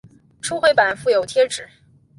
[0.41, 1.69] 初回版附有贴纸。